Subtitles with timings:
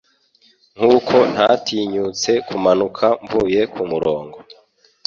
[0.75, 4.37] Nkuko ntatinyutse kumanuka mvuye kumurongo